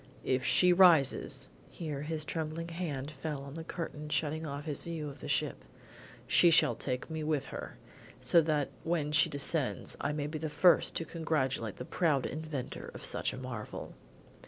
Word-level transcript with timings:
If 0.25 0.43
she 0.43 0.73
rises" 0.73 1.47
here 1.69 2.01
his 2.01 2.25
trembling 2.25 2.69
hand 2.69 3.11
fell 3.11 3.43
on 3.43 3.53
the 3.53 3.63
curtain 3.63 4.09
shutting 4.09 4.47
off 4.47 4.65
his 4.65 4.81
view 4.81 5.07
of 5.09 5.19
the 5.19 5.27
ship, 5.27 5.63
"she 6.25 6.49
shall 6.49 6.73
take 6.73 7.11
me 7.11 7.23
with 7.23 7.45
her, 7.45 7.77
so 8.19 8.41
that 8.41 8.69
when 8.83 9.11
she 9.11 9.29
descends 9.29 9.95
I 10.01 10.11
may 10.11 10.25
be 10.25 10.39
the 10.39 10.49
first 10.49 10.95
to 10.95 11.05
congratulate 11.05 11.75
the 11.75 11.85
proud 11.85 12.25
inventor 12.25 12.89
of 12.95 13.05
such 13.05 13.31
a 13.31 13.37
marvel." 13.37 13.93